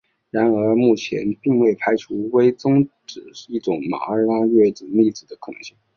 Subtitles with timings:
[0.31, 5.77] 然而目前并未排除微中子是一种马约拉纳粒子的可能性。